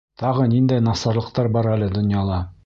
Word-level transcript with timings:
Тағы 0.19 0.45
ниндәй 0.53 0.83
насарлыҡтар 0.87 1.51
бар 1.59 1.71
әле 1.75 1.91
донъяла? 1.99 2.43